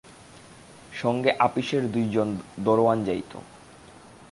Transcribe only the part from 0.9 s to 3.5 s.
সঙ্গে আপিসের দুইজন দরোয়ান যাইত।